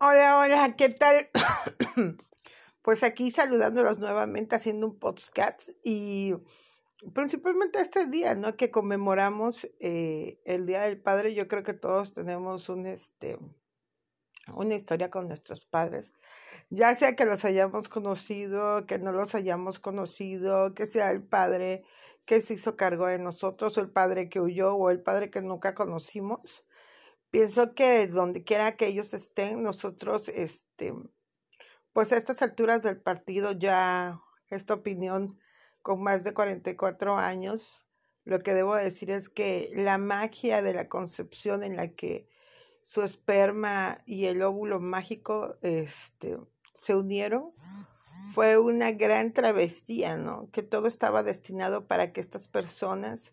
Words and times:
Hola, 0.00 0.38
hola, 0.38 0.76
¿qué 0.76 0.90
tal? 0.90 1.28
pues 2.82 3.02
aquí 3.02 3.32
saludándolos 3.32 3.98
nuevamente, 3.98 4.54
haciendo 4.54 4.86
un 4.86 4.96
podcast 4.96 5.70
y 5.82 6.34
principalmente 7.14 7.80
este 7.80 8.06
día, 8.06 8.36
¿no? 8.36 8.56
Que 8.56 8.70
conmemoramos 8.70 9.66
eh, 9.80 10.40
el 10.44 10.66
Día 10.66 10.82
del 10.82 11.00
Padre. 11.00 11.34
Yo 11.34 11.48
creo 11.48 11.64
que 11.64 11.74
todos 11.74 12.14
tenemos 12.14 12.68
un, 12.68 12.86
este, 12.86 13.40
una 14.54 14.76
historia 14.76 15.10
con 15.10 15.26
nuestros 15.26 15.64
padres. 15.64 16.12
Ya 16.70 16.94
sea 16.94 17.16
que 17.16 17.24
los 17.24 17.44
hayamos 17.44 17.88
conocido, 17.88 18.86
que 18.86 18.98
no 18.98 19.10
los 19.10 19.34
hayamos 19.34 19.80
conocido, 19.80 20.74
que 20.74 20.86
sea 20.86 21.10
el 21.10 21.24
padre 21.24 21.82
que 22.24 22.40
se 22.40 22.54
hizo 22.54 22.76
cargo 22.76 23.06
de 23.06 23.18
nosotros, 23.18 23.76
o 23.76 23.80
el 23.80 23.90
padre 23.90 24.28
que 24.28 24.38
huyó, 24.40 24.74
o 24.74 24.90
el 24.90 25.02
padre 25.02 25.30
que 25.30 25.42
nunca 25.42 25.74
conocimos 25.74 26.64
pienso 27.30 27.74
que 27.74 28.06
donde 28.06 28.44
quiera 28.44 28.76
que 28.76 28.86
ellos 28.86 29.14
estén, 29.14 29.62
nosotros, 29.62 30.28
este, 30.28 30.94
pues 31.92 32.12
a 32.12 32.16
estas 32.16 32.42
alturas 32.42 32.82
del 32.82 33.00
partido 33.00 33.52
ya, 33.52 34.20
esta 34.48 34.74
opinión 34.74 35.38
con 35.82 36.02
más 36.02 36.24
de 36.24 36.34
44 36.34 37.16
años, 37.16 37.86
lo 38.24 38.40
que 38.40 38.54
debo 38.54 38.74
decir 38.74 39.10
es 39.10 39.28
que 39.28 39.70
la 39.74 39.98
magia 39.98 40.62
de 40.62 40.74
la 40.74 40.88
concepción 40.88 41.62
en 41.62 41.76
la 41.76 41.88
que 41.88 42.28
su 42.82 43.02
esperma 43.02 43.98
y 44.06 44.26
el 44.26 44.42
óvulo 44.42 44.80
mágico 44.80 45.56
este, 45.62 46.38
se 46.74 46.94
unieron 46.94 47.50
fue 48.34 48.58
una 48.58 48.92
gran 48.92 49.32
travesía, 49.32 50.16
¿no? 50.16 50.50
Que 50.50 50.62
todo 50.62 50.86
estaba 50.88 51.22
destinado 51.22 51.86
para 51.86 52.12
que 52.12 52.20
estas 52.20 52.48
personas 52.48 53.32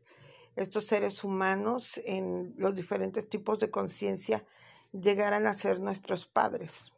estos 0.56 0.86
seres 0.86 1.24
humanos 1.24 2.00
en 2.06 2.54
los 2.58 2.76
diferentes 2.76 3.28
tipos 3.30 3.60
de 3.60 3.70
conciencia 3.70 4.46
llegaran 4.92 5.48
a 5.48 5.54
ser 5.54 5.80
nuestros 5.80 6.26
padres. 6.26 6.92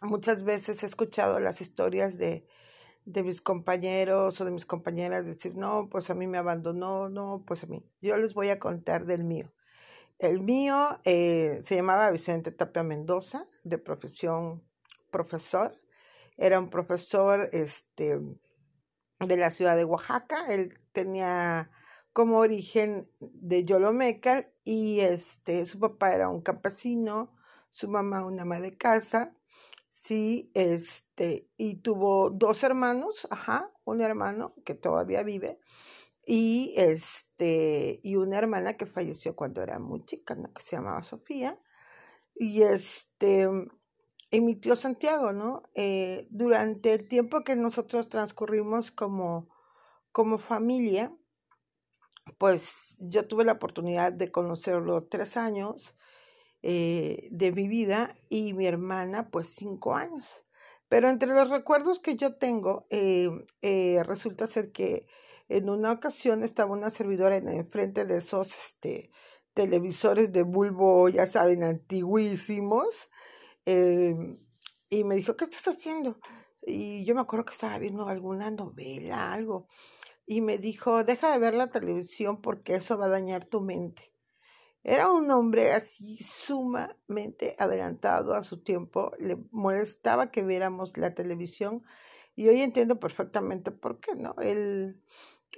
Muchas 0.00 0.44
veces 0.44 0.82
he 0.82 0.86
escuchado 0.86 1.40
las 1.40 1.60
historias 1.60 2.18
de, 2.18 2.46
de 3.04 3.22
mis 3.22 3.40
compañeros 3.40 4.40
o 4.40 4.44
de 4.44 4.50
mis 4.50 4.64
compañeras 4.64 5.26
decir, 5.26 5.54
no, 5.56 5.88
pues 5.90 6.08
a 6.10 6.14
mí 6.14 6.26
me 6.26 6.38
abandonó, 6.38 7.08
no, 7.08 7.42
pues 7.46 7.64
a 7.64 7.66
mí. 7.66 7.84
Yo 8.00 8.16
les 8.16 8.32
voy 8.32 8.50
a 8.50 8.58
contar 8.58 9.06
del 9.06 9.24
mío. 9.24 9.52
El 10.18 10.40
mío 10.40 10.98
eh, 11.04 11.60
se 11.62 11.76
llamaba 11.76 12.10
Vicente 12.10 12.50
Tapia 12.50 12.82
Mendoza, 12.82 13.46
de 13.62 13.78
profesión 13.78 14.62
profesor. 15.10 15.72
Era 16.36 16.58
un 16.58 16.70
profesor 16.70 17.48
este, 17.52 18.20
de 19.20 19.36
la 19.36 19.50
ciudad 19.50 19.76
de 19.76 19.84
Oaxaca. 19.84 20.46
Él 20.52 20.78
tenía 20.92 21.70
como 22.18 22.38
origen 22.38 23.08
de 23.20 23.64
Yolomeca 23.64 24.50
y 24.64 24.98
este, 24.98 25.64
su 25.66 25.78
papá 25.78 26.12
era 26.12 26.28
un 26.28 26.40
campesino, 26.40 27.32
su 27.70 27.86
mamá 27.86 28.24
una 28.24 28.42
ama 28.42 28.58
de 28.58 28.76
casa, 28.76 29.36
sí, 29.88 30.50
este, 30.54 31.48
y 31.56 31.76
tuvo 31.76 32.30
dos 32.30 32.64
hermanos, 32.64 33.28
ajá, 33.30 33.72
un 33.84 34.00
hermano 34.00 34.52
que 34.64 34.74
todavía 34.74 35.22
vive 35.22 35.60
y 36.26 36.74
este, 36.76 38.00
y 38.02 38.16
una 38.16 38.36
hermana 38.38 38.76
que 38.76 38.86
falleció 38.86 39.36
cuando 39.36 39.62
era 39.62 39.78
muy 39.78 40.04
chica, 40.04 40.34
¿no? 40.34 40.52
que 40.52 40.60
se 40.60 40.74
llamaba 40.74 41.04
Sofía, 41.04 41.56
y 42.34 42.62
este, 42.62 43.48
y 44.32 44.40
mi 44.40 44.56
tío 44.56 44.74
Santiago, 44.74 45.32
¿no? 45.32 45.62
Eh, 45.76 46.26
durante 46.30 46.94
el 46.94 47.06
tiempo 47.06 47.44
que 47.44 47.54
nosotros 47.54 48.08
transcurrimos 48.08 48.90
como, 48.90 49.48
como 50.10 50.38
familia, 50.38 51.16
pues 52.38 52.96
yo 53.00 53.26
tuve 53.26 53.44
la 53.44 53.52
oportunidad 53.52 54.12
de 54.12 54.30
conocerlo 54.30 55.04
tres 55.04 55.36
años 55.36 55.94
eh, 56.62 57.28
de 57.30 57.52
mi 57.52 57.68
vida 57.68 58.16
y 58.28 58.52
mi 58.52 58.66
hermana 58.66 59.30
pues 59.30 59.54
cinco 59.54 59.94
años. 59.94 60.44
Pero 60.88 61.08
entre 61.08 61.28
los 61.28 61.50
recuerdos 61.50 61.98
que 61.98 62.16
yo 62.16 62.36
tengo, 62.36 62.86
eh, 62.90 63.30
eh, 63.62 64.02
resulta 64.04 64.46
ser 64.46 64.72
que 64.72 65.06
en 65.48 65.70
una 65.70 65.92
ocasión 65.92 66.42
estaba 66.42 66.72
una 66.72 66.90
servidora 66.90 67.36
en 67.36 67.48
enfrente 67.48 68.06
de 68.06 68.18
esos 68.18 68.50
este, 68.56 69.10
televisores 69.54 70.32
de 70.32 70.42
bulbo, 70.42 71.08
ya 71.08 71.26
saben, 71.26 71.62
antiguísimos, 71.62 73.10
y 74.90 75.04
me 75.04 75.14
dijo, 75.16 75.36
¿qué 75.36 75.44
estás 75.44 75.68
haciendo? 75.68 76.18
Y 76.62 77.04
yo 77.04 77.14
me 77.14 77.20
acuerdo 77.20 77.44
que 77.44 77.52
estaba 77.52 77.78
viendo 77.78 78.08
alguna 78.08 78.50
novela, 78.50 79.32
algo 79.32 79.68
y 80.28 80.42
me 80.42 80.58
dijo, 80.58 81.04
deja 81.04 81.32
de 81.32 81.38
ver 81.38 81.54
la 81.54 81.70
televisión 81.70 82.42
porque 82.42 82.74
eso 82.74 82.98
va 82.98 83.06
a 83.06 83.08
dañar 83.08 83.46
tu 83.46 83.62
mente. 83.62 84.12
Era 84.84 85.10
un 85.10 85.30
hombre 85.30 85.72
así 85.72 86.18
sumamente 86.18 87.56
adelantado 87.58 88.34
a 88.34 88.42
su 88.42 88.62
tiempo, 88.62 89.12
le 89.18 89.38
molestaba 89.50 90.30
que 90.30 90.44
viéramos 90.44 90.96
la 90.98 91.14
televisión 91.14 91.82
y 92.36 92.46
hoy 92.46 92.60
entiendo 92.60 93.00
perfectamente 93.00 93.70
por 93.70 94.00
qué, 94.00 94.14
¿no? 94.16 94.34
Él, 94.40 95.02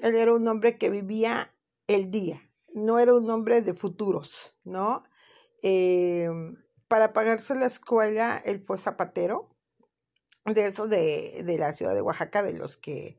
él 0.02 0.14
era 0.14 0.32
un 0.32 0.46
hombre 0.46 0.78
que 0.78 0.88
vivía 0.88 1.52
el 1.88 2.12
día, 2.12 2.40
no 2.72 3.00
era 3.00 3.12
un 3.12 3.28
hombre 3.28 3.62
de 3.62 3.74
futuros, 3.74 4.56
¿no? 4.62 5.02
Eh, 5.62 6.30
para 6.86 7.12
pagarse 7.12 7.56
la 7.56 7.66
escuela, 7.66 8.40
él 8.44 8.60
fue 8.60 8.78
zapatero, 8.78 9.50
de 10.44 10.66
eso 10.66 10.86
de, 10.86 11.42
de 11.44 11.58
la 11.58 11.72
ciudad 11.72 11.94
de 11.94 12.02
Oaxaca, 12.02 12.44
de 12.44 12.52
los 12.52 12.76
que 12.76 13.18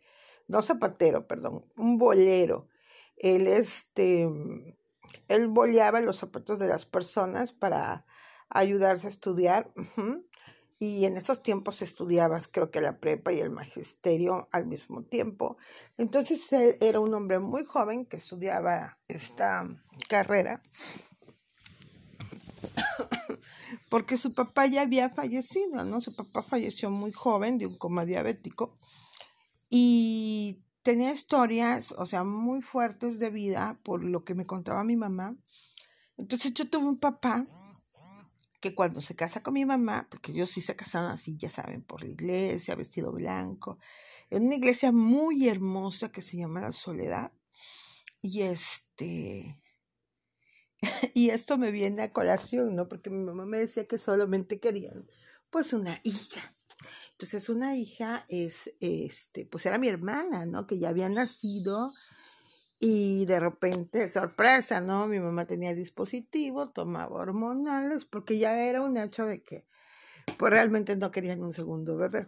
no 0.52 0.62
zapatero, 0.62 1.28
perdón, 1.28 1.66
un 1.78 1.98
bolero. 1.98 2.68
Él, 3.16 3.48
este, 3.48 4.28
él 5.30 5.48
boleaba 5.48 6.02
los 6.02 6.18
zapatos 6.18 6.60
de 6.60 6.68
las 6.68 6.86
personas 6.86 7.54
para 7.54 8.06
ayudarse 8.50 9.08
a 9.08 9.12
estudiar. 9.12 9.72
Y 10.78 11.06
en 11.06 11.16
esos 11.16 11.42
tiempos 11.42 11.82
estudiabas, 11.82 12.50
creo 12.50 12.70
que 12.70 12.82
la 12.82 13.00
prepa 13.00 13.32
y 13.32 13.40
el 13.40 13.50
magisterio 13.50 14.50
al 14.52 14.66
mismo 14.66 15.04
tiempo. 15.04 15.58
Entonces 15.98 16.52
él 16.52 16.76
era 16.82 17.00
un 17.00 17.14
hombre 17.14 17.40
muy 17.40 17.64
joven 17.64 18.06
que 18.06 18.18
estudiaba 18.18 18.98
esta 19.08 19.70
carrera 20.10 20.62
porque 23.90 24.18
su 24.18 24.34
papá 24.34 24.66
ya 24.66 24.82
había 24.82 25.10
fallecido, 25.10 25.86
¿no? 25.86 26.02
Su 26.02 26.14
papá 26.14 26.44
falleció 26.44 26.90
muy 26.90 27.14
joven 27.14 27.58
de 27.58 27.68
un 27.68 27.78
coma 27.78 28.04
diabético 28.04 28.78
y 29.74 30.62
tenía 30.84 31.14
historias, 31.14 31.94
o 31.98 32.06
sea, 32.06 32.26
muy 32.26 32.62
fuertes 32.62 33.20
de 33.20 33.30
vida 33.30 33.80
por 33.84 34.04
lo 34.04 34.26
que 34.26 34.36
me 34.36 34.46
contaba 34.46 34.84
mi 34.84 34.98
mamá. 34.98 35.38
Entonces 36.18 36.54
yo 36.54 36.70
tuve 36.70 36.86
un 36.86 37.00
papá 37.00 37.46
que 38.60 38.76
cuando 38.76 39.02
se 39.02 39.16
casa 39.16 39.42
con 39.42 39.54
mi 39.54 39.66
mamá, 39.66 40.08
porque 40.12 40.34
ellos 40.34 40.50
sí 40.50 40.60
se 40.60 40.76
casaron 40.76 41.10
así, 41.10 41.38
ya 41.38 41.50
saben, 41.50 41.84
por 41.84 42.04
la 42.04 42.10
iglesia, 42.10 42.76
vestido 42.76 43.14
blanco, 43.14 43.80
en 44.30 44.46
una 44.46 44.56
iglesia 44.56 44.92
muy 44.92 45.48
hermosa 45.48 46.12
que 46.12 46.22
se 46.22 46.38
llama 46.38 46.60
La 46.60 46.74
Soledad. 46.74 47.32
Y 48.22 48.42
este, 48.42 49.58
y 51.14 51.30
esto 51.30 51.58
me 51.58 51.72
viene 51.72 52.04
a 52.04 52.12
colación, 52.12 52.76
¿no? 52.76 52.90
Porque 52.90 53.10
mi 53.10 53.24
mamá 53.24 53.46
me 53.46 53.60
decía 53.60 53.88
que 53.88 53.98
solamente 53.98 54.60
querían, 54.60 55.08
pues, 55.50 55.72
una 55.72 56.02
hija. 56.04 56.56
Entonces 57.12 57.50
una 57.50 57.76
hija 57.76 58.26
es, 58.30 58.74
este, 58.80 59.46
pues 59.46 59.66
era 59.66 59.78
mi 59.78 59.88
hermana, 59.88 60.46
¿no? 60.46 60.68
Que 60.68 60.80
ya 60.80 60.90
había 60.90 61.10
nacido 61.10 61.92
y 62.80 63.26
de 63.26 63.40
repente, 63.40 64.08
sorpresa, 64.08 64.82
¿no? 64.82 65.08
Mi 65.08 65.20
mamá 65.20 65.46
tenía 65.46 65.76
dispositivos, 65.76 66.74
tomaba 66.74 67.16
hormonales, 67.16 68.06
porque 68.06 68.40
ya 68.40 68.58
era 68.58 68.82
un 68.82 68.98
hecho 68.98 69.28
de 69.28 69.44
que, 69.44 69.68
pues 70.38 70.50
realmente 70.50 70.96
no 70.96 71.12
querían 71.12 71.44
un 71.44 71.54
segundo 71.54 71.96
bebé. 71.96 72.28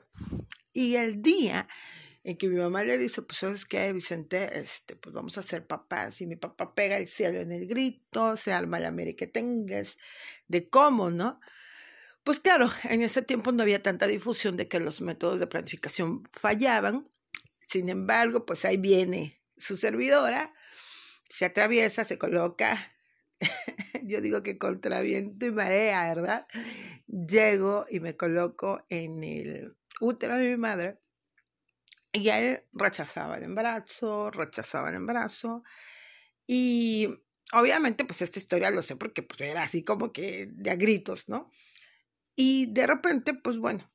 Y 0.71 0.95
el 0.95 1.23
día 1.23 1.67
en 2.23 2.37
que 2.37 2.47
mi 2.47 2.57
mamá 2.57 2.83
le 2.83 2.99
dice, 2.99 3.23
pues 3.23 3.39
sabes 3.39 3.65
qué, 3.65 3.91
Vicente, 3.93 4.59
este, 4.59 4.95
pues 4.95 5.13
vamos 5.13 5.37
a 5.39 5.43
ser 5.43 5.65
papás, 5.65 6.21
y 6.21 6.27
mi 6.27 6.35
papá 6.35 6.73
pega 6.75 6.97
el 6.97 7.07
cielo 7.07 7.41
en 7.41 7.51
el 7.51 7.67
grito, 7.67 8.37
se 8.37 8.53
arma 8.53 8.79
la 8.79 8.91
mere 8.91 9.15
que 9.15 9.27
tengas, 9.27 9.97
de 10.47 10.69
cómo, 10.69 11.09
¿no? 11.09 11.39
Pues 12.23 12.39
claro, 12.39 12.69
en 12.83 13.01
ese 13.01 13.21
tiempo 13.21 13.51
no 13.51 13.63
había 13.63 13.83
tanta 13.83 14.07
difusión 14.07 14.55
de 14.55 14.67
que 14.67 14.79
los 14.79 15.01
métodos 15.01 15.39
de 15.39 15.47
planificación 15.47 16.27
fallaban. 16.31 17.09
Sin 17.67 17.89
embargo, 17.89 18.45
pues 18.45 18.63
ahí 18.65 18.77
viene 18.77 19.41
su 19.57 19.77
servidora, 19.77 20.53
se 21.29 21.45
atraviesa, 21.45 22.03
se 22.05 22.17
coloca, 22.17 22.93
yo 24.03 24.21
digo 24.21 24.43
que 24.43 24.57
contra 24.57 25.01
viento 25.01 25.45
y 25.45 25.51
marea, 25.51 26.13
¿verdad? 26.13 26.47
Llego 27.07 27.85
y 27.89 27.99
me 27.99 28.15
coloco 28.15 28.85
en 28.89 29.23
el 29.23 29.75
útero 29.99 30.35
de 30.35 30.49
mi 30.49 30.57
madre 30.57 30.99
y 32.13 32.29
él 32.29 32.63
rechazaba 32.71 33.37
el 33.37 33.43
embarazo, 33.43 34.31
rechazaba 34.31 34.89
el 34.89 34.95
embarazo 34.95 35.63
y 36.47 37.09
obviamente 37.51 38.05
pues 38.05 38.21
esta 38.21 38.39
historia 38.39 38.71
lo 38.71 38.83
sé 38.83 38.95
porque 38.95 39.23
pues 39.23 39.41
era 39.41 39.63
así 39.63 39.83
como 39.83 40.13
que 40.13 40.47
de 40.51 40.71
a 40.71 40.75
gritos, 40.75 41.27
¿no? 41.27 41.51
Y 42.35 42.67
de 42.67 42.87
repente, 42.87 43.33
pues 43.33 43.57
bueno, 43.57 43.91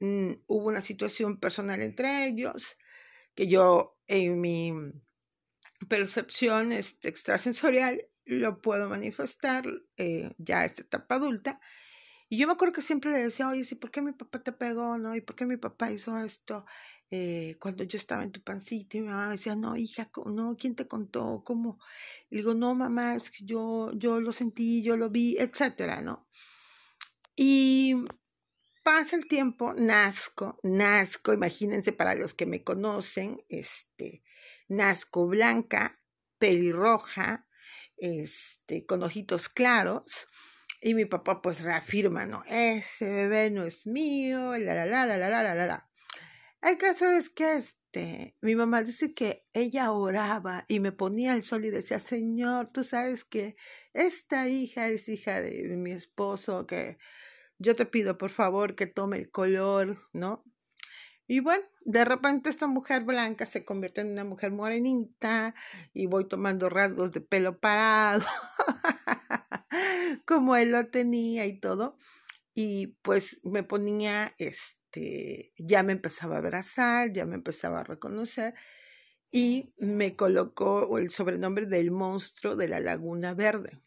mm, 0.00 0.32
hubo 0.46 0.68
una 0.68 0.80
situación 0.80 1.38
personal 1.38 1.82
entre 1.82 2.26
ellos 2.26 2.76
que 3.34 3.48
yo 3.48 3.98
en 4.08 4.40
mi 4.40 4.72
percepción 5.88 6.72
este, 6.72 7.08
extrasensorial 7.08 8.02
lo 8.24 8.60
puedo 8.60 8.88
manifestar 8.88 9.64
eh, 9.96 10.32
ya 10.38 10.60
a 10.60 10.64
esta 10.64 10.82
etapa 10.82 11.16
adulta. 11.16 11.60
Y 12.28 12.38
yo 12.38 12.46
me 12.48 12.54
acuerdo 12.54 12.74
que 12.74 12.82
siempre 12.82 13.10
le 13.12 13.18
decía, 13.18 13.48
oye, 13.48 13.64
¿sí 13.64 13.76
por 13.76 13.90
qué 13.92 14.02
mi 14.02 14.12
papá 14.12 14.42
te 14.42 14.52
pegó, 14.52 14.98
no? 14.98 15.14
¿Y 15.14 15.20
por 15.20 15.36
qué 15.36 15.46
mi 15.46 15.56
papá 15.58 15.92
hizo 15.92 16.18
esto 16.18 16.64
eh, 17.10 17.56
cuando 17.60 17.84
yo 17.84 17.98
estaba 17.98 18.24
en 18.24 18.32
tu 18.32 18.42
pancita? 18.42 18.96
Y 18.96 19.02
mi 19.02 19.08
mamá 19.08 19.26
me 19.26 19.32
decía, 19.34 19.54
no, 19.56 19.76
hija, 19.76 20.10
no, 20.26 20.56
¿quién 20.56 20.74
te 20.74 20.88
contó? 20.88 21.42
¿Cómo? 21.44 21.78
Y 22.30 22.36
digo, 22.36 22.54
no, 22.54 22.74
mamá, 22.74 23.14
es 23.14 23.30
que 23.30 23.44
yo, 23.44 23.92
yo 23.94 24.20
lo 24.20 24.32
sentí, 24.32 24.82
yo 24.82 24.96
lo 24.96 25.10
vi, 25.10 25.36
etcétera, 25.38 26.02
¿no? 26.02 26.25
Y 27.36 27.94
pasa 28.82 29.16
el 29.16 29.28
tiempo, 29.28 29.74
nazco, 29.74 30.58
nazco, 30.62 31.34
imagínense 31.34 31.92
para 31.92 32.14
los 32.14 32.32
que 32.32 32.46
me 32.46 32.64
conocen, 32.64 33.42
este, 33.50 34.22
nazco 34.68 35.26
blanca, 35.26 36.00
pelirroja, 36.38 37.46
este, 37.98 38.86
con 38.86 39.02
ojitos 39.02 39.50
claros, 39.50 40.28
y 40.80 40.94
mi 40.94 41.04
papá 41.04 41.42
pues 41.42 41.62
reafirma, 41.62 42.24
no, 42.24 42.42
ese 42.46 43.10
bebé 43.10 43.50
no 43.50 43.64
es 43.64 43.86
mío, 43.86 44.56
la, 44.56 44.74
la, 44.74 44.86
la, 44.86 45.04
la, 45.04 45.18
la, 45.18 45.42
la, 45.42 45.54
la, 45.54 45.66
la. 45.66 45.90
El 46.62 46.78
caso 46.78 47.10
es 47.10 47.28
que 47.28 47.56
este, 47.56 48.36
mi 48.40 48.56
mamá 48.56 48.82
dice 48.82 49.14
que 49.14 49.46
ella 49.52 49.92
oraba 49.92 50.64
y 50.68 50.80
me 50.80 50.92
ponía 50.92 51.34
el 51.34 51.42
sol 51.42 51.64
y 51.64 51.70
decía, 51.70 52.00
Señor, 52.00 52.70
tú 52.72 52.82
sabes 52.82 53.24
que 53.24 53.56
esta 53.92 54.48
hija 54.48 54.88
es 54.88 55.08
hija 55.08 55.40
de 55.40 55.76
mi 55.76 55.92
esposo, 55.92 56.66
que 56.66 56.98
yo 57.58 57.76
te 57.76 57.86
pido 57.86 58.18
por 58.18 58.30
favor 58.30 58.74
que 58.74 58.86
tome 58.86 59.18
el 59.18 59.30
color, 59.30 59.98
¿no? 60.12 60.44
Y 61.28 61.40
bueno, 61.40 61.64
de 61.84 62.04
repente 62.04 62.50
esta 62.50 62.68
mujer 62.68 63.02
blanca 63.02 63.46
se 63.46 63.64
convierte 63.64 64.00
en 64.00 64.12
una 64.12 64.24
mujer 64.24 64.52
morenita 64.52 65.54
y 65.92 66.06
voy 66.06 66.28
tomando 66.28 66.68
rasgos 66.68 67.10
de 67.12 67.20
pelo 67.20 67.58
parado. 67.58 68.24
como 70.26 70.56
él 70.56 70.72
lo 70.72 70.86
tenía 70.88 71.46
y 71.46 71.58
todo. 71.58 71.96
Y 72.54 72.98
pues 73.02 73.40
me 73.44 73.62
ponía, 73.62 74.34
este, 74.38 75.52
ya 75.58 75.82
me 75.82 75.92
empezaba 75.92 76.36
a 76.36 76.38
abrazar, 76.38 77.12
ya 77.12 77.26
me 77.26 77.34
empezaba 77.34 77.80
a 77.80 77.84
reconocer 77.84 78.54
y 79.30 79.74
me 79.78 80.16
colocó 80.16 80.98
el 80.98 81.10
sobrenombre 81.10 81.66
del 81.66 81.90
monstruo 81.90 82.56
de 82.56 82.68
la 82.68 82.80
Laguna 82.80 83.34
Verde. 83.34 83.78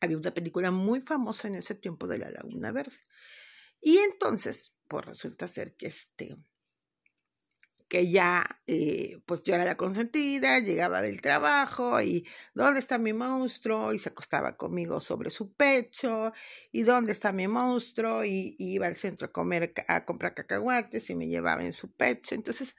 Había 0.00 0.18
una 0.18 0.32
película 0.32 0.70
muy 0.70 1.00
famosa 1.00 1.48
en 1.48 1.56
ese 1.56 1.74
tiempo 1.74 2.06
de 2.06 2.18
la 2.18 2.30
Laguna 2.30 2.72
Verde. 2.72 2.96
Y 3.80 3.98
entonces, 3.98 4.74
pues 4.88 5.04
resulta 5.06 5.48
ser 5.48 5.76
que 5.76 5.86
este, 5.86 6.36
que 7.88 8.10
ya, 8.10 8.46
eh, 8.66 9.20
pues 9.26 9.42
yo 9.42 9.54
era 9.54 9.64
la 9.64 9.76
consentida, 9.76 10.58
llegaba 10.60 11.00
del 11.00 11.20
trabajo 11.22 12.00
y 12.02 12.26
¿dónde 12.54 12.80
está 12.80 12.98
mi 12.98 13.12
monstruo? 13.12 13.92
Y 13.94 13.98
se 13.98 14.10
acostaba 14.10 14.56
conmigo 14.56 15.00
sobre 15.00 15.30
su 15.30 15.54
pecho, 15.54 16.32
y 16.70 16.82
¿dónde 16.82 17.12
está 17.12 17.32
mi 17.32 17.48
monstruo? 17.48 18.24
Y, 18.24 18.56
iba 18.58 18.86
al 18.86 18.96
centro 18.96 19.26
a 19.28 19.32
comer, 19.32 19.72
a 19.88 20.04
comprar 20.04 20.34
cacahuates 20.34 21.08
y 21.10 21.14
me 21.14 21.28
llevaba 21.28 21.64
en 21.64 21.72
su 21.72 21.90
pecho. 21.92 22.34
Entonces, 22.34 22.76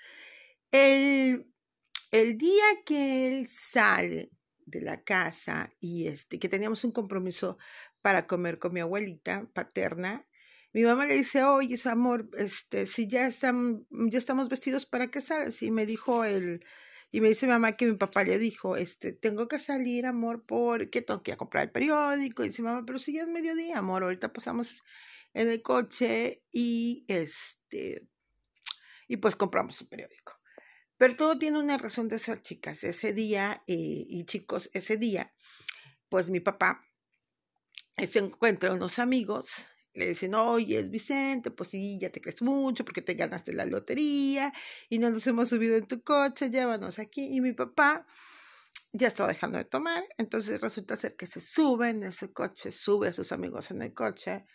el, 0.71 1.51
el 2.11 2.37
día 2.37 2.65
que 2.85 3.27
él 3.27 3.47
sale 3.47 4.31
de 4.69 4.81
la 4.81 5.03
casa 5.03 5.73
y 5.79 6.07
este, 6.07 6.39
que 6.39 6.49
teníamos 6.49 6.83
un 6.83 6.91
compromiso 6.91 7.57
para 8.01 8.27
comer 8.27 8.59
con 8.59 8.73
mi 8.73 8.79
abuelita 8.79 9.49
paterna, 9.53 10.25
mi 10.71 10.83
mamá 10.83 11.05
le 11.05 11.15
dice, 11.15 11.43
oye, 11.43 11.77
amor, 11.85 12.29
este, 12.37 12.85
si 12.85 13.07
ya, 13.07 13.25
están, 13.27 13.87
ya 13.89 14.19
estamos 14.19 14.49
vestidos, 14.49 14.85
¿para 14.85 15.09
sabes? 15.21 15.61
Y 15.63 15.71
me 15.71 15.85
dijo 15.85 16.23
él, 16.23 16.63
y 17.11 17.21
me 17.21 17.29
dice 17.29 17.47
mi 17.47 17.53
mamá 17.53 17.71
que 17.71 17.87
mi 17.87 17.97
papá 17.97 18.23
le 18.23 18.37
dijo, 18.37 18.77
este, 18.77 19.11
tengo 19.11 19.47
que 19.47 19.57
salir, 19.57 20.05
amor, 20.05 20.45
porque 20.45 21.01
tengo 21.01 21.23
que 21.23 21.31
ir 21.31 21.33
a 21.33 21.37
comprar 21.37 21.63
el 21.63 21.71
periódico. 21.71 22.43
Y 22.43 22.49
dice, 22.49 22.61
mamá, 22.61 22.83
pero 22.85 22.99
si 22.99 23.13
ya 23.13 23.23
es 23.23 23.27
mediodía, 23.27 23.79
amor, 23.79 24.03
ahorita 24.03 24.31
pasamos 24.31 24.83
en 25.33 25.49
el 25.49 25.61
coche 25.63 26.43
y 26.51 27.05
este, 27.07 28.07
y 29.07 29.17
pues 29.17 29.35
compramos 29.35 29.81
el 29.81 29.87
periódico. 29.87 30.38
Pero 30.99 31.15
todo 31.15 31.39
tiene 31.39 31.57
una 31.57 31.79
razón 31.79 32.07
de 32.09 32.19
ser, 32.19 32.43
chicas. 32.43 32.83
Ese 32.83 33.13
día, 33.13 33.63
eh, 33.65 33.73
y 34.07 34.25
chicos, 34.25 34.69
ese 34.73 34.97
día, 34.97 35.33
pues 36.09 36.29
mi 36.29 36.41
papá 36.41 36.85
se 37.97 38.19
encuentra 38.19 38.73
unos 38.73 38.99
amigos 38.99 39.47
le 39.93 40.07
dicen, 40.07 40.35
oye, 40.35 40.79
es 40.79 40.89
Vicente, 40.89 41.51
pues 41.51 41.69
sí, 41.69 41.99
ya 41.99 42.09
te 42.09 42.21
crees 42.21 42.41
mucho 42.41 42.85
porque 42.85 43.01
te 43.01 43.15
ganaste 43.15 43.53
la 43.53 43.65
lotería 43.65 44.53
y 44.87 44.99
no 44.99 45.09
nos 45.09 45.25
hemos 45.27 45.49
subido 45.49 45.75
en 45.75 45.87
tu 45.87 46.01
coche, 46.03 46.49
llévanos 46.49 46.99
aquí. 46.99 47.35
Y 47.35 47.41
mi 47.41 47.53
papá 47.53 48.05
ya 48.93 49.07
estaba 49.07 49.29
dejando 49.29 49.57
de 49.57 49.65
tomar, 49.65 50.03
entonces 50.17 50.61
resulta 50.61 50.95
ser 50.95 51.15
que 51.15 51.27
se 51.27 51.41
sube 51.41 51.89
en 51.89 52.03
ese 52.03 52.31
coche, 52.31 52.71
sube 52.71 53.09
a 53.09 53.13
sus 53.13 53.31
amigos 53.31 53.71
en 53.71 53.81
el 53.81 53.93
coche, 53.93 54.45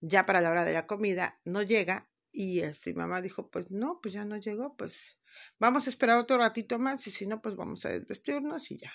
ya 0.00 0.26
para 0.26 0.40
la 0.40 0.50
hora 0.50 0.64
de 0.64 0.72
la 0.72 0.86
comida 0.86 1.40
no 1.44 1.62
llega 1.62 2.07
y 2.32 2.60
este, 2.60 2.92
mi 2.92 2.98
mamá 2.98 3.22
dijo, 3.22 3.50
pues 3.50 3.70
no, 3.70 4.00
pues 4.00 4.14
ya 4.14 4.24
no 4.24 4.36
llegó, 4.36 4.76
pues 4.76 5.18
vamos 5.58 5.86
a 5.86 5.90
esperar 5.90 6.18
otro 6.18 6.38
ratito 6.38 6.78
más 6.78 7.06
y 7.06 7.10
si 7.10 7.26
no, 7.26 7.40
pues 7.40 7.56
vamos 7.56 7.84
a 7.84 7.90
desvestirnos 7.90 8.70
y 8.70 8.78
ya. 8.78 8.92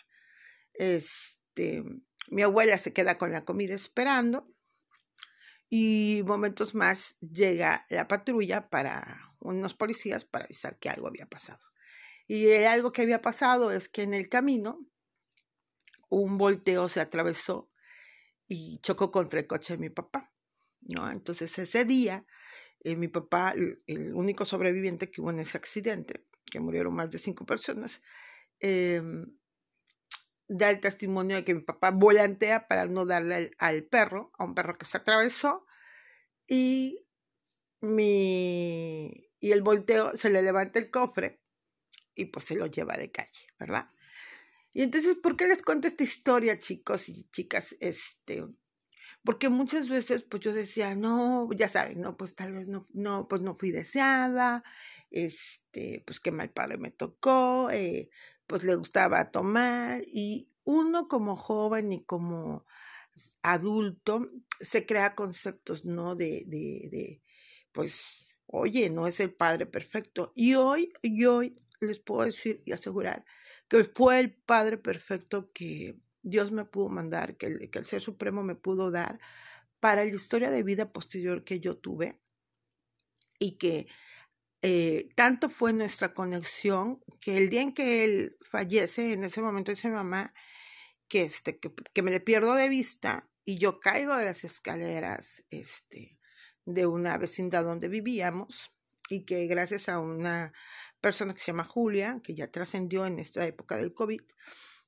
Este, 0.74 1.84
mi 2.30 2.42
abuela 2.42 2.78
se 2.78 2.94
queda 2.94 3.18
con 3.18 3.32
la 3.32 3.46
comida 3.46 3.74
esperando 3.74 4.54
y 5.70 6.22
momentos 6.26 6.76
más 6.76 7.18
llega 7.20 7.86
la 7.90 8.08
patrulla 8.08 8.70
para 8.70 9.36
unos 9.40 9.74
policías 9.74 10.24
para 10.26 10.46
avisar 10.46 10.78
que 10.78 10.90
algo 10.90 11.08
había 11.08 11.28
pasado. 11.28 11.66
Y 12.28 12.52
algo 12.64 12.94
que 12.94 13.02
había 13.02 13.22
pasado 13.22 13.72
es 13.72 13.90
que 13.90 14.04
en 14.04 14.14
el 14.14 14.30
camino 14.30 14.80
un 16.10 16.38
volteo 16.38 16.88
se 16.90 17.02
atravesó 17.02 17.70
y 18.48 18.80
chocó 18.80 19.12
contra 19.12 19.40
el 19.40 19.48
coche 19.48 19.74
de 19.74 19.80
mi 19.80 19.90
papá. 19.90 20.32
¿no? 20.82 21.10
Entonces 21.10 21.58
ese 21.58 21.86
día 21.86 22.26
eh, 22.84 22.96
mi 22.96 23.08
papá, 23.08 23.54
el, 23.88 24.14
único 24.14 24.46
sobreviviente 24.46 25.10
que 25.10 25.22
hubo 25.22 25.32
en 25.32 25.40
ese 25.40 25.58
accidente, 25.58 26.26
que 26.46 26.60
murieron 26.60 26.94
más 26.94 27.12
de 27.12 27.20
cinco 27.20 27.46
personas, 27.46 28.02
em, 28.60 29.26
da 30.48 30.70
el 30.70 30.80
testimonio 30.80 31.38
de 31.38 31.46
que 31.46 31.54
mi 31.54 31.62
papá 31.62 31.92
volantea 31.92 32.68
para 32.68 32.86
no 32.86 33.06
darle 33.06 33.52
al, 33.58 33.84
perro, 33.86 34.32
a 34.38 34.44
un 34.44 34.54
perro 34.56 34.78
que 34.78 34.86
se 34.86 34.98
atravesó, 34.98 35.66
y 36.48 37.06
mi 37.82 39.30
y 39.40 39.52
el 39.52 39.62
volteo 39.62 40.16
se 40.16 40.30
le 40.30 40.42
levanta 40.42 40.80
el 40.80 40.90
cofre 40.90 41.42
y 42.16 42.26
pues 42.26 42.46
se 42.46 42.56
lo 42.56 42.68
lleva 42.68 42.96
de 42.96 43.12
calle, 43.12 43.48
¿verdad? 43.60 43.90
Y 44.72 44.82
entonces, 44.84 45.18
¿por 45.22 45.36
qué 45.36 45.48
les 45.48 45.62
cuento 45.62 45.88
esta 45.88 46.04
historia, 46.04 46.60
chicos 46.60 47.10
y 47.10 47.30
chicas? 47.30 47.76
Este, 47.82 48.46
porque 49.24 49.50
muchas 49.50 49.90
veces 49.90 50.24
pues 50.24 50.42
yo 50.42 50.54
decía, 50.54 50.96
no, 50.96 51.50
ya 51.54 51.70
saben, 51.70 52.02
no, 52.02 52.18
pues 52.18 52.36
tal 52.36 52.54
vez 52.54 52.68
no, 52.68 52.88
no, 52.94 53.28
pues 53.28 53.42
no 53.42 53.56
fui 53.58 53.72
deseada, 53.72 54.64
este, 55.12 56.04
pues 56.06 56.20
qué 56.20 56.32
mal 56.32 56.50
padre 56.52 56.78
me 56.78 56.92
tocó, 56.92 57.70
eh, 57.72 58.10
pues 58.48 58.64
le 58.64 58.76
gustaba 58.76 59.32
tomar 59.32 60.04
y 60.08 60.50
uno 60.66 61.08
como 61.08 61.36
joven 61.36 61.92
y 61.92 62.04
como 62.04 62.66
adulto 63.42 64.30
se 64.60 64.86
crea 64.86 65.16
conceptos, 65.16 65.86
¿no? 65.86 66.16
De, 66.16 66.44
de, 66.48 66.90
de, 66.92 67.22
pues, 67.72 68.40
oye, 68.48 68.90
no 68.90 69.08
es 69.08 69.20
el 69.20 69.34
padre 69.34 69.66
perfecto. 69.66 70.34
Y 70.36 70.56
hoy, 70.56 70.94
y 71.02 71.26
hoy 71.26 71.56
les 71.80 72.00
puedo 72.00 72.24
decir 72.26 72.62
y 72.66 72.72
asegurar 72.72 73.26
que 73.68 73.84
fue 73.86 74.20
el 74.20 74.34
padre 74.34 74.78
perfecto 74.78 75.52
que 75.54 75.98
Dios 76.24 76.52
me 76.52 76.66
pudo 76.66 76.90
mandar, 76.90 77.38
que 77.38 77.48
el, 77.48 77.86
Ser 77.86 78.02
Supremo 78.02 78.44
me 78.44 78.56
pudo 78.56 78.90
dar 78.90 79.20
para 79.80 80.04
la 80.04 80.10
historia 80.10 80.50
de 80.50 80.64
vida 80.64 80.92
posterior 80.92 81.44
que 81.44 81.60
yo 81.60 81.78
tuve 81.78 82.20
y 83.38 83.58
que 83.58 83.88
eh, 84.62 85.10
tanto 85.16 85.50
fue 85.50 85.74
nuestra 85.74 86.14
conexión 86.14 87.04
que 87.20 87.38
el 87.38 87.50
día 87.50 87.62
en 87.62 87.74
que 87.74 88.06
él 88.06 88.38
fallece, 88.50 89.14
en 89.14 89.26
ese 89.26 89.42
momento 89.42 89.72
dice 89.72 89.90
mamá 89.90 90.34
que, 91.10 91.24
este, 91.24 91.60
que, 91.60 91.74
que, 91.94 92.02
me 92.02 92.12
le 92.12 92.22
pierdo 92.22 92.56
de 92.56 92.70
vista 92.70 93.30
y 93.44 93.58
yo 93.58 93.82
caigo 93.82 94.16
de 94.16 94.26
las 94.26 94.46
escaleras 94.46 95.44
este, 95.50 96.18
de 96.66 96.86
una 96.88 97.18
vecindad 97.18 97.66
donde 97.66 97.90
vivíamos 97.90 98.72
y 99.10 99.26
que 99.26 99.46
gracias 99.48 99.90
a 99.90 100.00
una 100.00 100.54
persona 101.02 101.34
que 101.34 101.42
se 101.42 101.48
llama 101.48 101.66
Julia, 101.66 102.22
que 102.24 102.34
ya 102.36 102.50
trascendió 102.50 103.06
en 103.06 103.20
esta 103.20 103.46
época 103.46 103.76
del 103.76 103.94
COVID, 103.94 104.22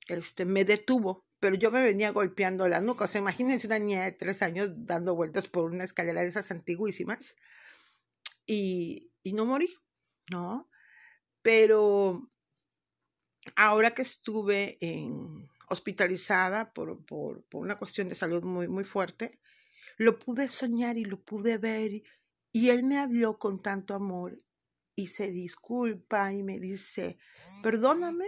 este, 0.07 0.45
me 0.45 0.65
detuvo, 0.65 1.24
pero 1.39 1.55
yo 1.55 1.71
me 1.71 1.83
venía 1.83 2.11
golpeando 2.11 2.67
la 2.67 2.81
nuca. 2.81 3.05
O 3.05 3.07
sea, 3.07 3.21
imagínense 3.21 3.67
una 3.67 3.79
niña 3.79 4.03
de 4.03 4.11
tres 4.11 4.41
años 4.41 4.71
dando 4.75 5.15
vueltas 5.15 5.47
por 5.47 5.65
una 5.65 5.83
escalera 5.83 6.21
de 6.21 6.27
esas 6.27 6.51
antiguísimas 6.51 7.35
y, 8.45 9.11
y 9.23 9.33
no 9.33 9.45
morí, 9.45 9.75
¿no? 10.31 10.69
Pero 11.41 12.29
ahora 13.55 13.93
que 13.93 14.01
estuve 14.01 14.77
hospitalizada 15.69 16.73
por, 16.73 17.05
por, 17.05 17.43
por, 17.43 17.61
una 17.61 17.77
cuestión 17.77 18.07
de 18.09 18.15
salud 18.15 18.43
muy, 18.43 18.67
muy 18.67 18.83
fuerte, 18.83 19.39
lo 19.97 20.19
pude 20.19 20.49
soñar 20.49 20.97
y 20.97 21.05
lo 21.05 21.21
pude 21.21 21.57
ver 21.57 22.03
y 22.51 22.69
él 22.69 22.83
me 22.83 22.97
habló 22.97 23.37
con 23.37 23.61
tanto 23.61 23.93
amor 23.93 24.41
y 24.95 25.07
se 25.07 25.29
disculpa 25.29 26.31
y 26.31 26.41
me 26.41 26.59
dice, 26.59 27.17
perdóname, 27.61 28.25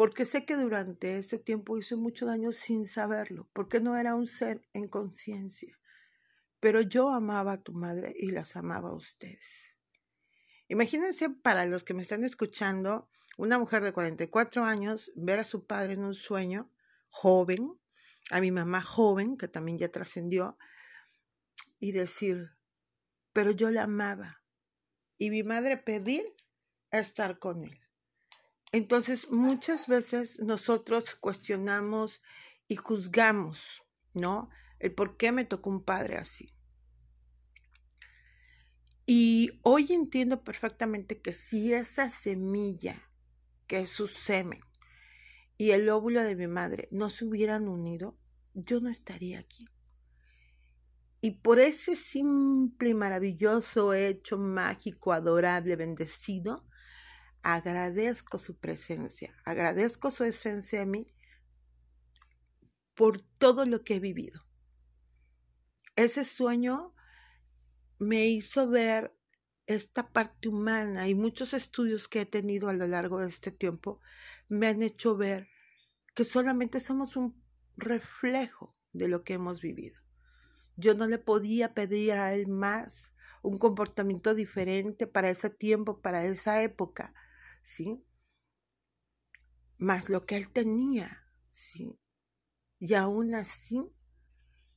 porque 0.00 0.24
sé 0.24 0.46
que 0.46 0.56
durante 0.56 1.18
ese 1.18 1.38
tiempo 1.38 1.76
hice 1.76 1.94
mucho 1.94 2.24
daño 2.24 2.52
sin 2.52 2.86
saberlo, 2.86 3.50
porque 3.52 3.80
no 3.80 3.98
era 3.98 4.14
un 4.14 4.26
ser 4.26 4.66
en 4.72 4.88
conciencia. 4.88 5.78
pero 6.58 6.80
yo 6.80 7.10
amaba 7.10 7.52
a 7.52 7.62
tu 7.62 7.74
madre 7.74 8.14
y 8.18 8.30
las 8.30 8.56
amaba 8.56 8.88
a 8.88 8.94
ustedes. 8.94 9.76
Imagínense 10.68 11.28
para 11.28 11.66
los 11.66 11.84
que 11.84 11.92
me 11.92 12.00
están 12.00 12.24
escuchando, 12.24 13.10
una 13.36 13.58
mujer 13.58 13.84
de 13.84 13.92
44 13.92 14.64
años 14.64 15.12
ver 15.16 15.38
a 15.38 15.44
su 15.44 15.66
padre 15.66 15.92
en 15.92 16.04
un 16.04 16.14
sueño, 16.14 16.72
joven, 17.10 17.78
a 18.30 18.40
mi 18.40 18.50
mamá 18.52 18.80
joven, 18.80 19.36
que 19.36 19.48
también 19.48 19.76
ya 19.76 19.92
trascendió, 19.92 20.56
y 21.78 21.92
decir, 21.92 22.56
pero 23.34 23.50
yo 23.50 23.70
la 23.70 23.82
amaba. 23.82 24.42
Y 25.18 25.28
mi 25.28 25.42
madre 25.42 25.76
pedir 25.76 26.24
estar 26.90 27.38
con 27.38 27.64
él. 27.64 27.89
Entonces, 28.72 29.30
muchas 29.30 29.88
veces 29.88 30.38
nosotros 30.38 31.16
cuestionamos 31.16 32.22
y 32.68 32.76
juzgamos, 32.76 33.82
¿no? 34.14 34.48
El 34.78 34.94
por 34.94 35.16
qué 35.16 35.32
me 35.32 35.44
tocó 35.44 35.70
un 35.70 35.84
padre 35.84 36.16
así. 36.16 36.54
Y 39.06 39.58
hoy 39.62 39.92
entiendo 39.92 40.44
perfectamente 40.44 41.20
que 41.20 41.32
si 41.32 41.72
esa 41.74 42.08
semilla, 42.10 43.10
que 43.66 43.80
es 43.80 43.90
su 43.90 44.06
semen, 44.06 44.60
y 45.58 45.72
el 45.72 45.88
óvulo 45.88 46.22
de 46.22 46.36
mi 46.36 46.46
madre 46.46 46.88
no 46.92 47.10
se 47.10 47.24
hubieran 47.24 47.68
unido, 47.68 48.16
yo 48.54 48.80
no 48.80 48.88
estaría 48.88 49.40
aquí. 49.40 49.68
Y 51.20 51.32
por 51.32 51.58
ese 51.58 51.96
simple 51.96 52.90
y 52.90 52.94
maravilloso 52.94 53.92
hecho 53.92 54.38
mágico, 54.38 55.12
adorable, 55.12 55.74
bendecido, 55.74 56.64
agradezco 57.42 58.38
su 58.38 58.58
presencia, 58.58 59.34
agradezco 59.44 60.10
su 60.10 60.24
esencia 60.24 60.82
a 60.82 60.86
mí 60.86 61.12
por 62.94 63.20
todo 63.38 63.64
lo 63.64 63.82
que 63.82 63.96
he 63.96 64.00
vivido. 64.00 64.44
Ese 65.96 66.24
sueño 66.24 66.94
me 67.98 68.26
hizo 68.26 68.68
ver 68.68 69.14
esta 69.66 70.12
parte 70.12 70.48
humana 70.48 71.08
y 71.08 71.14
muchos 71.14 71.54
estudios 71.54 72.08
que 72.08 72.22
he 72.22 72.26
tenido 72.26 72.68
a 72.68 72.72
lo 72.72 72.86
largo 72.86 73.20
de 73.20 73.28
este 73.28 73.52
tiempo 73.52 74.00
me 74.48 74.66
han 74.66 74.82
hecho 74.82 75.16
ver 75.16 75.48
que 76.14 76.24
solamente 76.24 76.80
somos 76.80 77.16
un 77.16 77.40
reflejo 77.76 78.76
de 78.92 79.08
lo 79.08 79.22
que 79.22 79.34
hemos 79.34 79.60
vivido. 79.60 80.00
Yo 80.76 80.94
no 80.94 81.06
le 81.06 81.18
podía 81.18 81.74
pedir 81.74 82.12
a 82.12 82.34
él 82.34 82.48
más 82.48 83.12
un 83.42 83.58
comportamiento 83.58 84.34
diferente 84.34 85.06
para 85.06 85.30
ese 85.30 85.50
tiempo, 85.50 86.00
para 86.00 86.24
esa 86.24 86.62
época, 86.62 87.14
¿sí? 87.62 88.04
Más 89.78 90.08
lo 90.08 90.26
que 90.26 90.36
él 90.36 90.50
tenía, 90.50 91.24
¿sí? 91.52 91.98
Y 92.78 92.94
aún 92.94 93.34
así, 93.34 93.82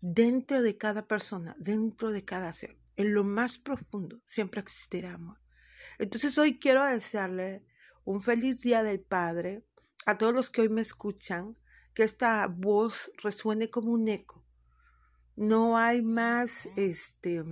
dentro 0.01 0.61
de 0.61 0.77
cada 0.77 1.07
persona, 1.07 1.55
dentro 1.59 2.11
de 2.11 2.25
cada 2.25 2.51
ser, 2.53 2.77
en 2.95 3.13
lo 3.13 3.23
más 3.23 3.57
profundo, 3.57 4.21
siempre 4.25 4.61
existirá 4.61 5.13
amor. 5.13 5.39
Entonces 5.97 6.37
hoy 6.37 6.59
quiero 6.59 6.83
desearle 6.85 7.65
un 8.03 8.21
feliz 8.21 8.61
día 8.61 8.83
del 8.83 8.99
Padre 8.99 9.65
a 10.05 10.17
todos 10.17 10.33
los 10.33 10.49
que 10.49 10.61
hoy 10.61 10.69
me 10.69 10.81
escuchan, 10.81 11.53
que 11.93 12.03
esta 12.03 12.47
voz 12.47 13.11
resuene 13.21 13.69
como 13.69 13.91
un 13.91 14.07
eco. 14.07 14.45
No 15.35 15.77
hay 15.77 16.01
más, 16.01 16.65
este, 16.77 17.43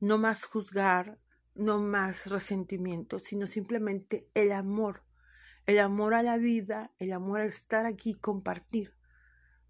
no 0.00 0.18
más 0.18 0.44
juzgar, 0.44 1.18
no 1.54 1.78
más 1.78 2.26
resentimiento, 2.26 3.18
sino 3.18 3.46
simplemente 3.46 4.28
el 4.34 4.52
amor, 4.52 5.04
el 5.66 5.78
amor 5.78 6.14
a 6.14 6.22
la 6.22 6.36
vida, 6.36 6.92
el 6.98 7.12
amor 7.12 7.40
a 7.40 7.44
estar 7.44 7.86
aquí 7.86 8.10
y 8.10 8.14
compartir. 8.14 8.94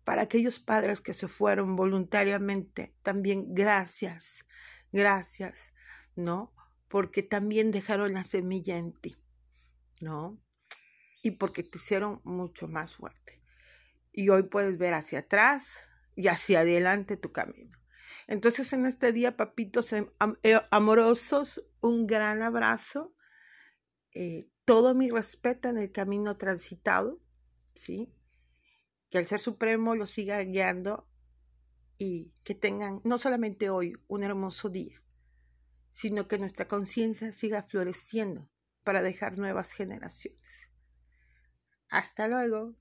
Para 0.05 0.23
aquellos 0.23 0.59
padres 0.59 1.01
que 1.01 1.15
se 1.15 1.29
fueron 1.29 1.77
voluntariamente, 1.77 2.95
también 3.03 3.55
gracias, 3.55 4.47
gracias, 4.93 5.73
¿no? 6.17 6.55
Porque 6.89 7.23
también 7.23 7.71
dejaron 7.71 8.13
la 8.13 8.25
semilla 8.25 8.77
en 8.77 8.93
ti, 8.93 9.17
¿no? 10.01 10.41
Y 11.23 11.33
porque 11.33 11.63
te 11.63 11.79
hicieron 11.79 12.21
mucho 12.25 12.67
más 12.67 12.97
fuerte. 12.97 13.43
Y 14.13 14.31
hoy 14.31 14.45
puedes 14.45 14.79
ver 14.79 14.95
hacia 14.95 15.21
atrás 15.21 15.91
y 16.17 16.29
hacia 16.29 16.61
adelante 16.61 17.17
tu 17.17 17.31
camino. 17.31 17.79
Entonces 18.27 18.73
en 18.73 18.87
este 18.87 19.13
día, 19.13 19.37
papitos 19.37 19.93
em, 19.93 20.07
eh, 20.43 20.61
amorosos, 20.71 21.65
un 21.81 22.07
gran 22.07 22.43
abrazo, 22.43 23.15
eh, 24.15 24.49
todo 24.65 24.95
mi 24.95 25.11
respeto 25.11 25.69
en 25.69 25.79
el 25.79 25.93
camino 25.93 26.37
transitado, 26.37 27.21
¿sí? 27.75 28.13
Que 29.11 29.19
el 29.19 29.27
Ser 29.27 29.41
Supremo 29.41 29.95
los 29.95 30.11
siga 30.11 30.41
guiando 30.41 31.09
y 31.99 32.33
que 32.45 32.55
tengan 32.55 33.01
no 33.05 33.19
solamente 33.19 33.71
hoy 33.71 33.95
un 34.09 34.23
hermoso 34.23 34.69
día, 34.69 35.03
sino 35.91 36.29
que 36.29 36.39
nuestra 36.39 36.69
conciencia 36.69 37.33
siga 37.33 37.65
floreciendo 37.65 38.49
para 38.85 39.03
dejar 39.03 39.37
nuevas 39.39 39.73
generaciones. 39.73 40.71
Hasta 41.89 42.29
luego. 42.29 42.80